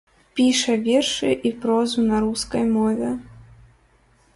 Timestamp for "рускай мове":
2.25-3.15